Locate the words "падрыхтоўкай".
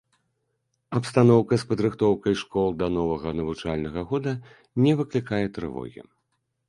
1.73-2.33